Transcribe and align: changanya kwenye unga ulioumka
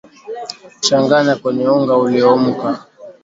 changanya 0.85 1.33
kwenye 1.41 1.65
unga 1.75 1.95
ulioumka 2.03 2.69